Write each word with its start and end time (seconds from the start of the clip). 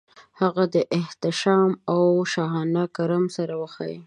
هغه 0.41 0.63
د 0.75 0.75
احتشام 0.99 1.71
او 1.93 2.03
شاهانه 2.33 2.83
کرم 2.95 3.23
سره 3.35 3.53
وښايي. 3.61 3.97